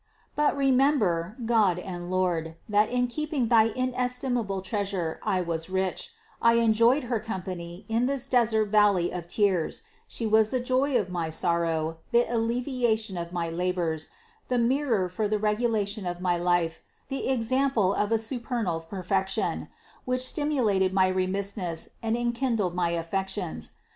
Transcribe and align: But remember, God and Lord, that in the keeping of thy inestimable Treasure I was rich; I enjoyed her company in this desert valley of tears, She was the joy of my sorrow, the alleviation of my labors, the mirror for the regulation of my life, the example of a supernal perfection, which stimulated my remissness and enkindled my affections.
But 0.35 0.57
remember, 0.57 1.35
God 1.45 1.77
and 1.77 2.09
Lord, 2.09 2.55
that 2.67 2.89
in 2.89 3.01
the 3.05 3.11
keeping 3.13 3.43
of 3.43 3.49
thy 3.49 3.65
inestimable 3.65 4.63
Treasure 4.63 5.19
I 5.21 5.41
was 5.41 5.69
rich; 5.69 6.09
I 6.41 6.53
enjoyed 6.53 7.03
her 7.03 7.19
company 7.19 7.85
in 7.87 8.07
this 8.07 8.25
desert 8.25 8.69
valley 8.69 9.11
of 9.11 9.27
tears, 9.27 9.83
She 10.07 10.25
was 10.25 10.49
the 10.49 10.59
joy 10.59 10.97
of 10.99 11.11
my 11.11 11.29
sorrow, 11.29 11.99
the 12.11 12.25
alleviation 12.27 13.15
of 13.15 13.31
my 13.31 13.51
labors, 13.51 14.09
the 14.47 14.57
mirror 14.57 15.07
for 15.07 15.27
the 15.27 15.37
regulation 15.37 16.07
of 16.07 16.19
my 16.19 16.35
life, 16.35 16.79
the 17.09 17.29
example 17.29 17.93
of 17.93 18.11
a 18.11 18.17
supernal 18.17 18.79
perfection, 18.79 19.67
which 20.05 20.25
stimulated 20.25 20.93
my 20.95 21.09
remissness 21.09 21.89
and 22.01 22.17
enkindled 22.17 22.73
my 22.73 22.89
affections. 22.89 23.73